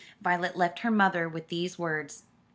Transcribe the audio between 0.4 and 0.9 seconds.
left her